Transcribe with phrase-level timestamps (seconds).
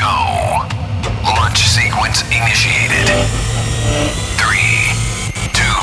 [0.00, 0.64] go.
[1.28, 3.06] Launch sequence initiated.
[4.40, 4.96] Three,
[5.52, 5.80] two,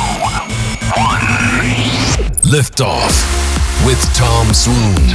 [0.97, 1.21] one.
[2.41, 3.13] Liftoff
[3.85, 5.07] with Tom Swoon.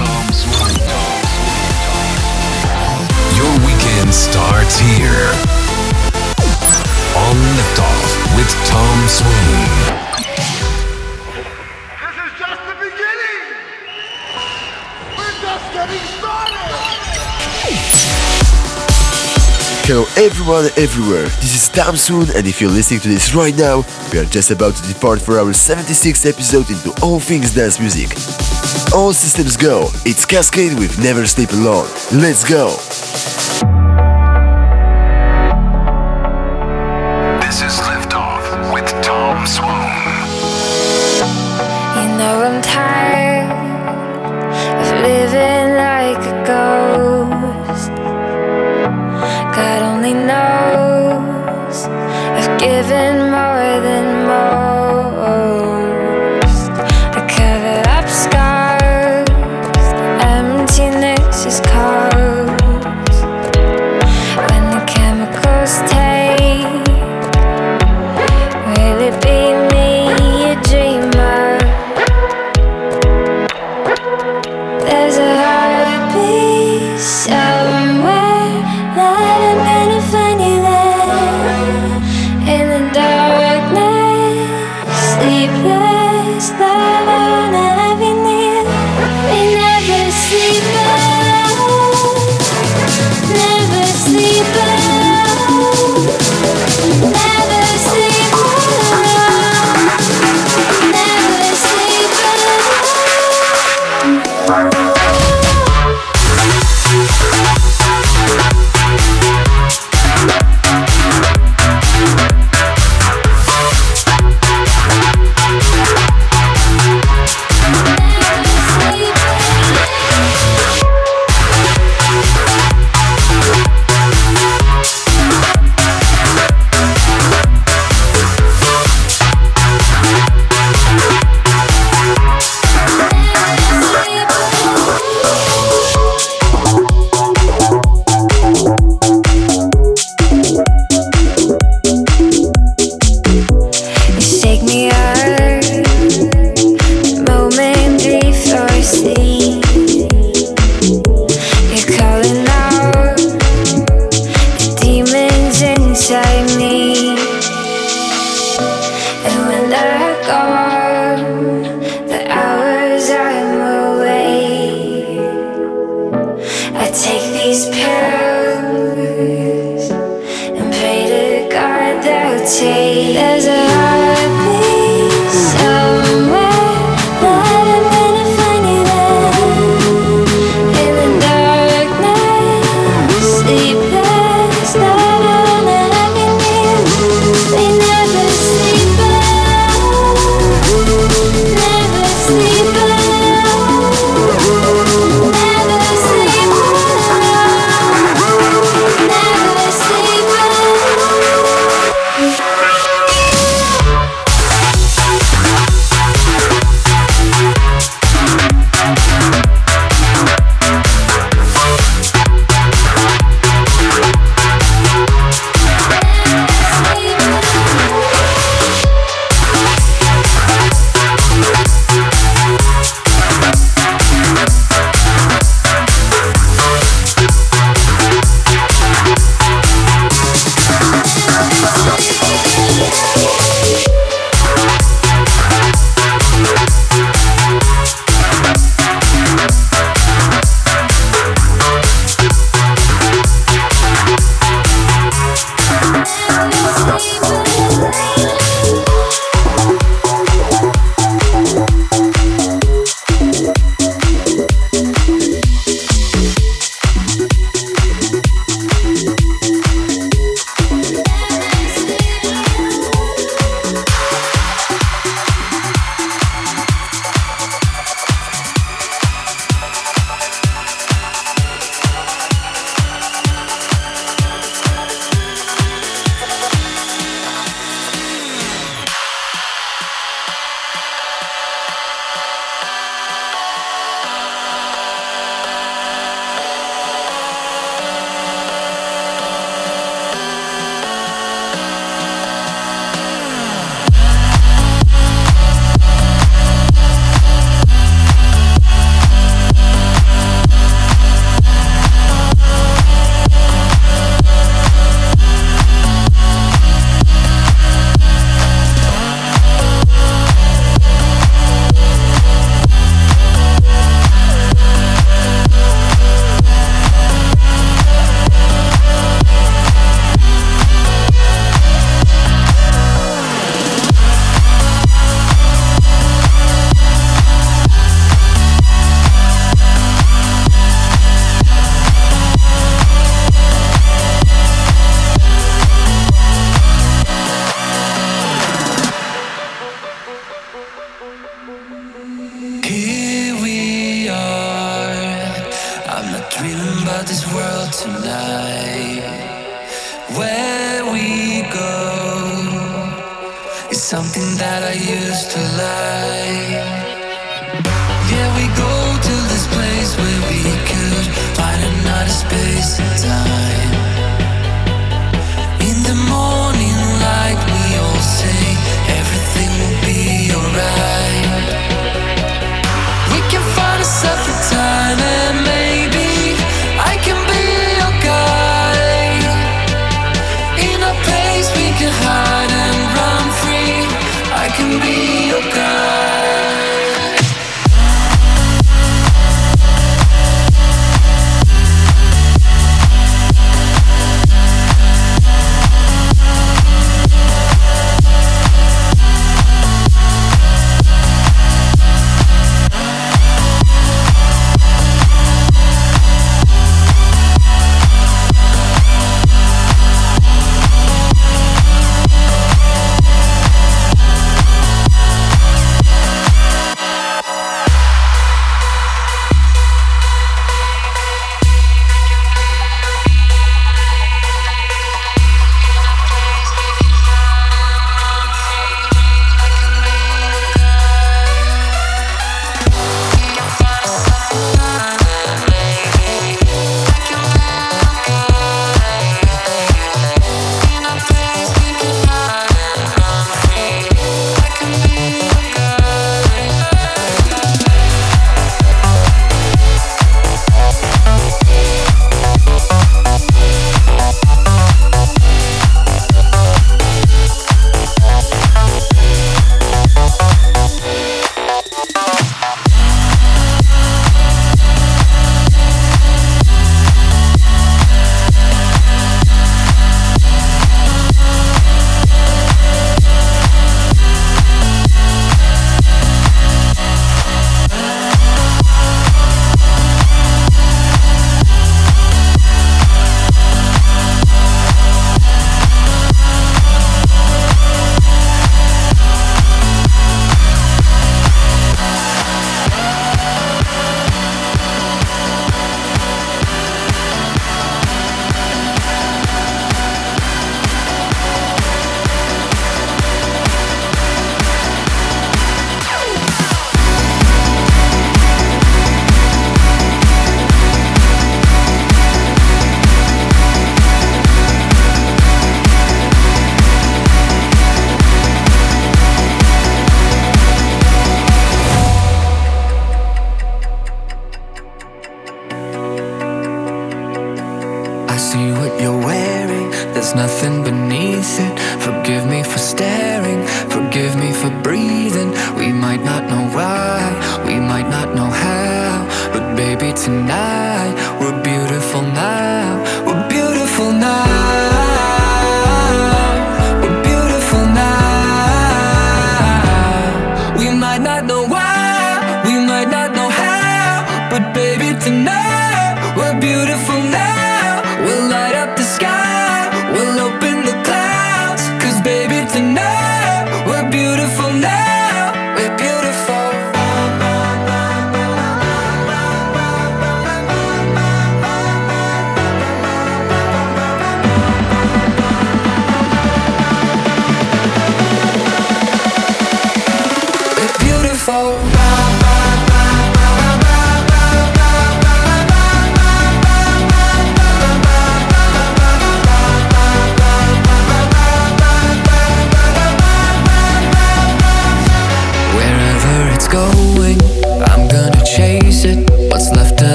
[3.34, 5.28] Your weekend starts here
[7.19, 10.02] on Liftoff with Tom Swoon.
[19.84, 23.82] Hello everyone everywhere, this is Tom Swoon and if you're listening to this right now,
[24.12, 28.10] we are just about to depart for our 76th episode into all things dance music.
[28.95, 31.88] All systems go, it's Kaskade with Never Sleep Alone.
[32.12, 32.78] Let's go!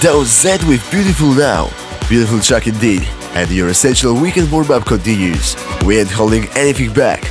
[0.00, 1.68] That was Zedd with Beautiful Now.
[2.08, 3.06] Beautiful track indeed.
[3.34, 5.54] And your essential weekend warm up continues.
[5.84, 7.24] We ain't holding anything back.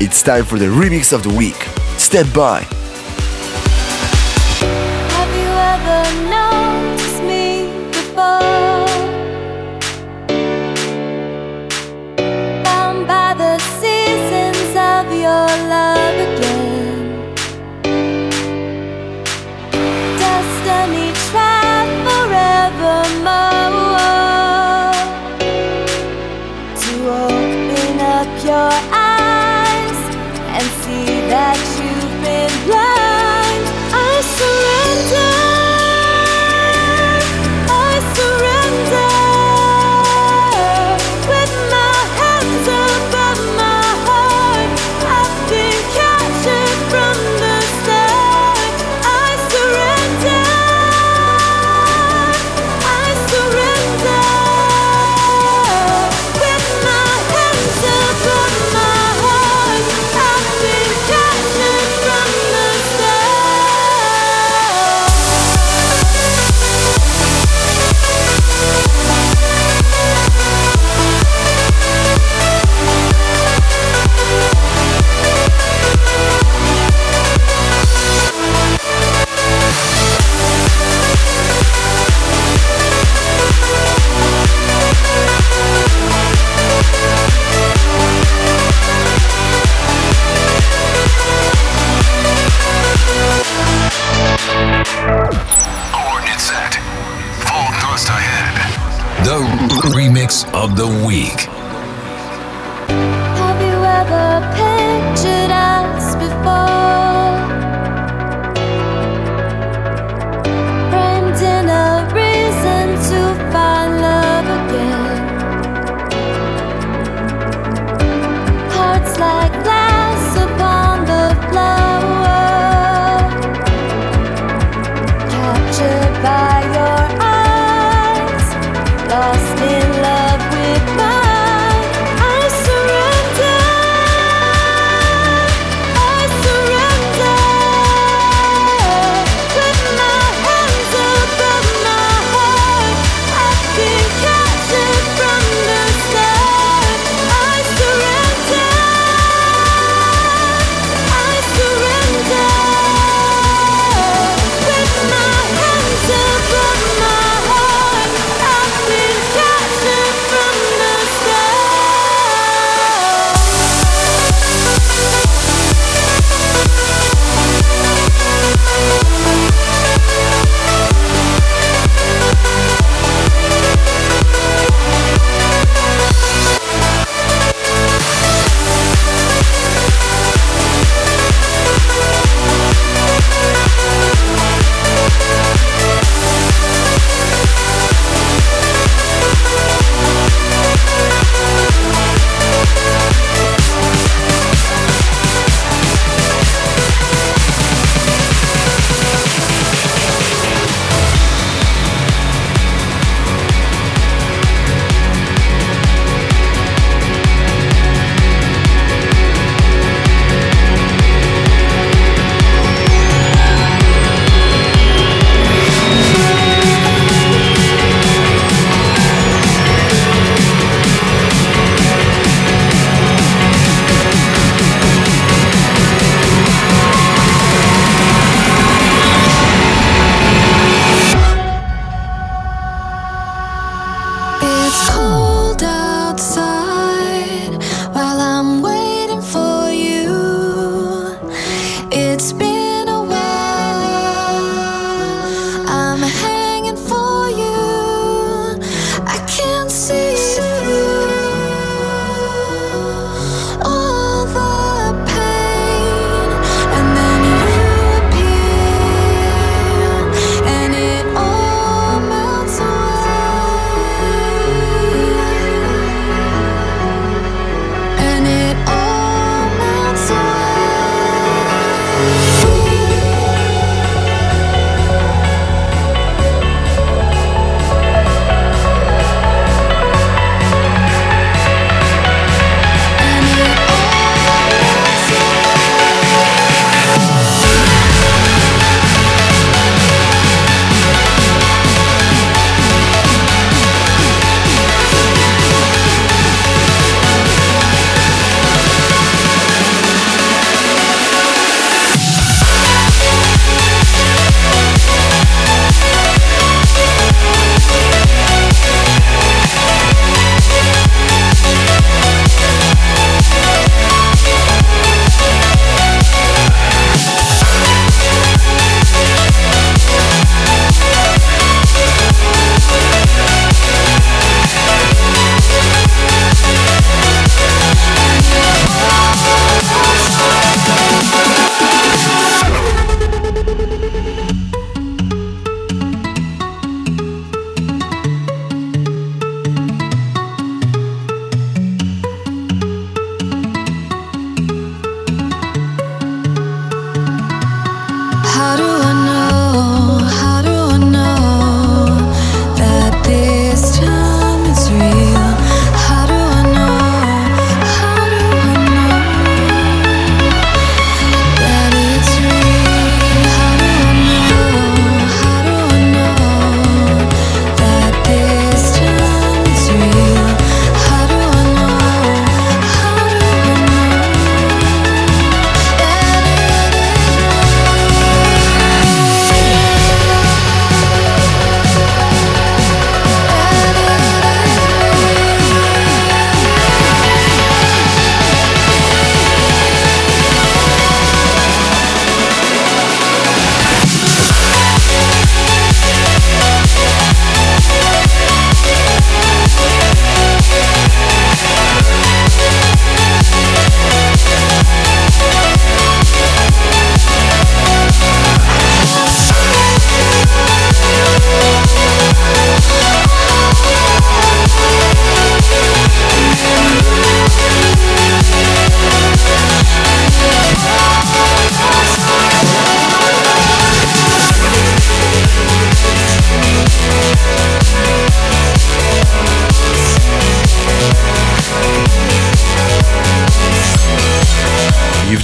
[0.00, 1.54] It's time for the remix of the week.
[1.96, 2.66] Step by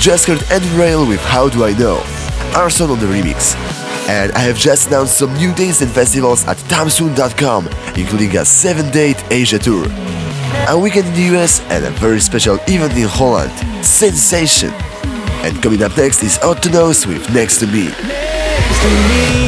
[0.05, 1.97] just heard Andrew Rayel with How Do I Know,
[2.53, 3.57] Arston on the remix.
[4.07, 9.25] And I have just announced some new dates and festivals at tomswoon.com, including a 7-date
[9.31, 9.87] Asia tour,
[10.69, 13.51] a weekend in the US, and a very special event in Holland.
[13.83, 14.75] Sensation!
[15.43, 19.44] And coming up next is Otto with Next to Me.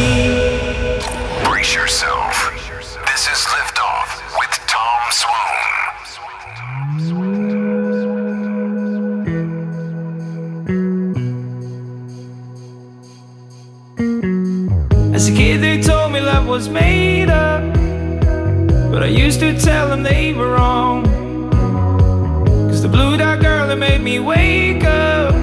[24.06, 25.34] Me wake up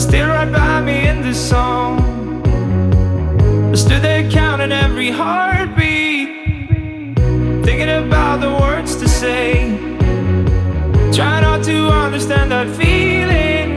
[0.00, 2.00] still right by me in this song.
[3.70, 6.28] I stood there counting every heartbeat,
[7.66, 9.76] thinking about the words to say.
[11.12, 13.68] Try not to understand that feeling.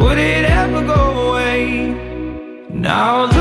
[0.00, 1.94] Would it ever go away?
[2.70, 3.35] Now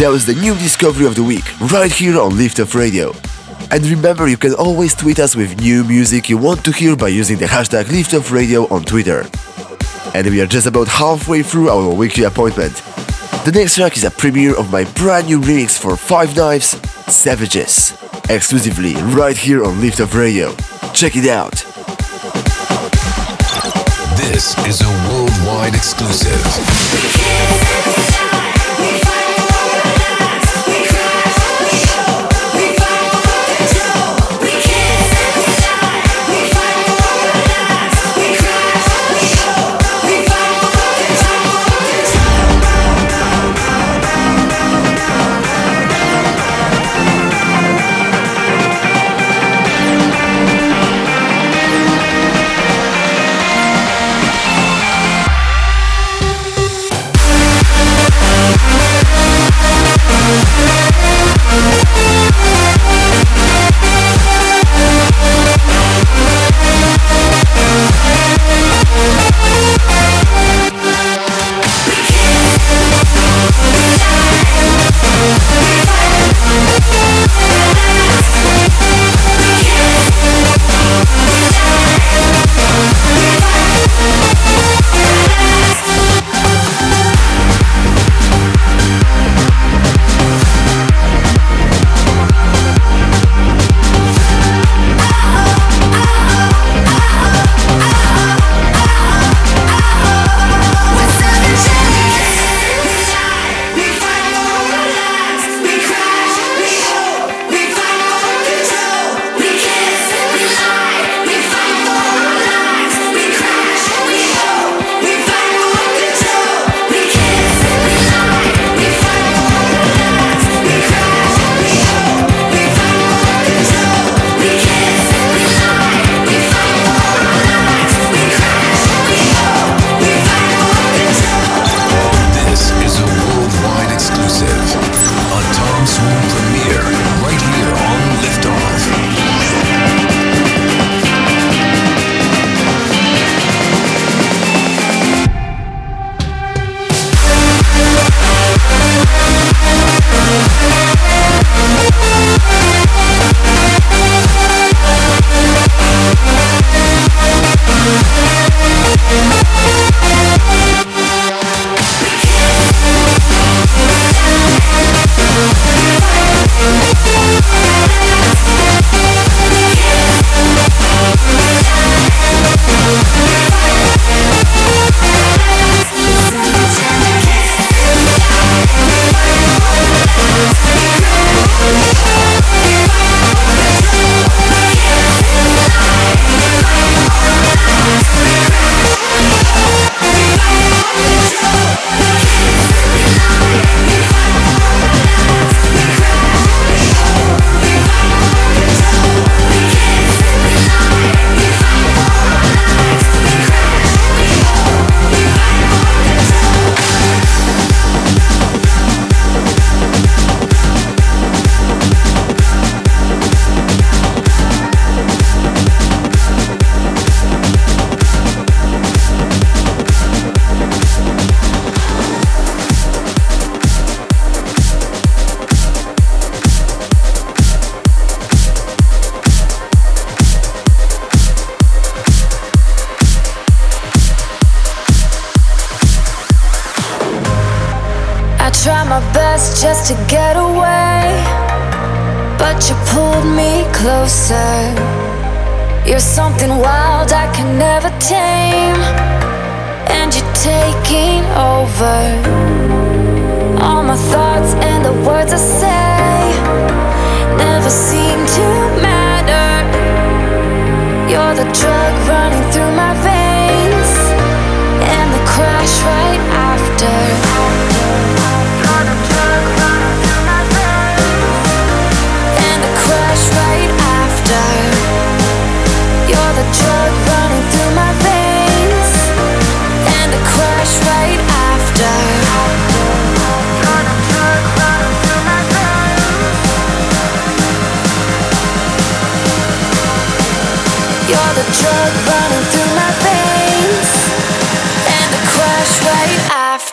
[0.00, 3.12] That was the new discovery of the week, right here on Lift Off Radio.
[3.70, 7.08] And remember, you can always tweet us with new music you want to hear by
[7.08, 9.26] using the hashtag LiftOffRadio on Twitter.
[10.14, 12.72] And we are just about halfway through our weekly appointment.
[13.44, 16.80] The next track is a premiere of my brand new remix for Five Knives,
[17.12, 17.92] Savages,
[18.30, 20.54] exclusively right here on Lift Off Radio.
[20.94, 21.56] Check it out.
[24.16, 26.40] This is a worldwide exclusive.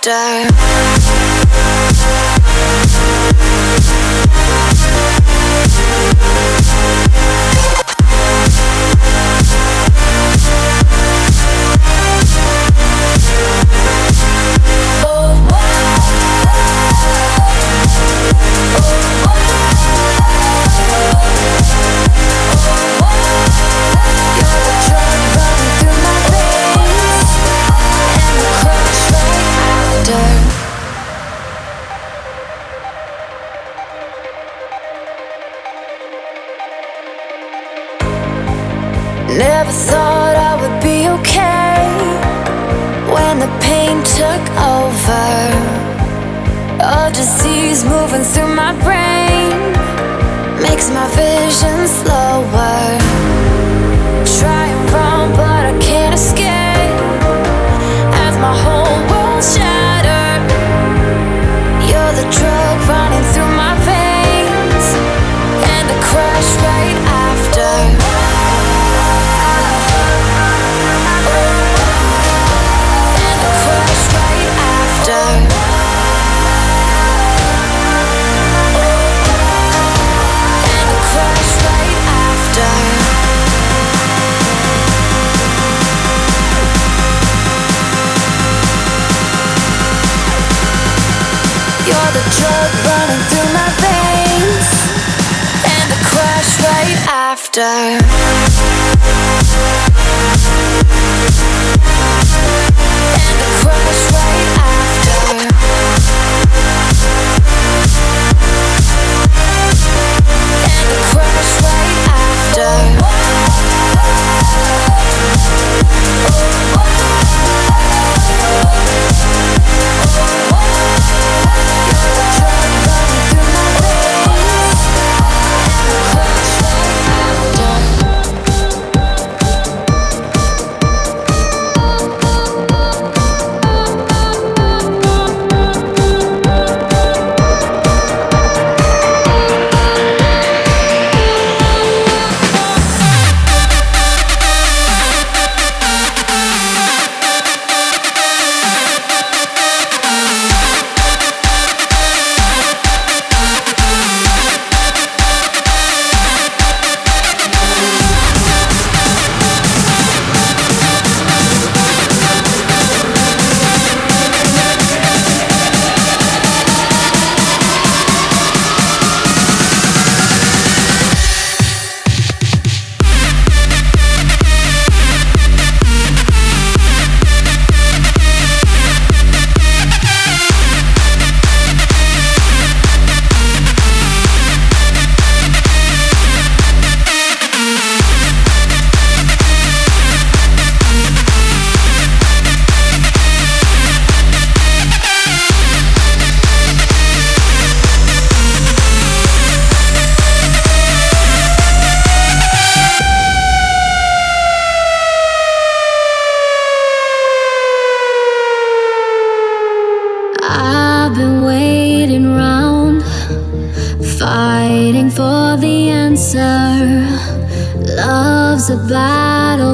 [0.07, 0.96] After.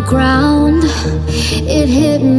[0.03, 0.83] Battleground.
[1.27, 2.32] It hit me,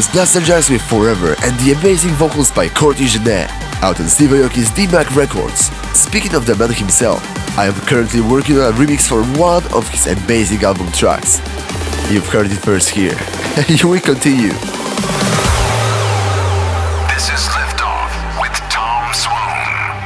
[0.00, 3.46] was Blasterjaxx with Forever and the amazing vocals by Courtney Jenae,
[3.82, 5.66] out on Steve Aoki's Dim Mak Records.
[5.92, 7.20] Speaking of the man himself,
[7.58, 11.36] I am currently working on a remix for one of his amazing album tracks.
[12.10, 13.12] You've heard it first here.
[13.68, 14.56] you will continue.
[17.12, 20.00] This is Liftoff with Tom Swoon.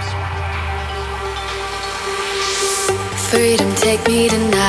[3.30, 4.63] Freedom, take me tonight.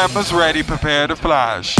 [0.00, 1.79] Campus ready, prepare to flash.